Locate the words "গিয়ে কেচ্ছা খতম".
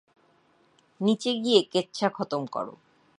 1.43-2.41